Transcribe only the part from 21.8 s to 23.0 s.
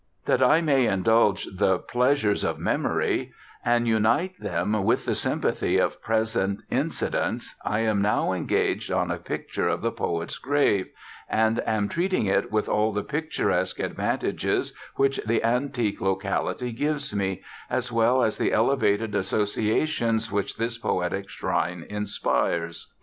inspires.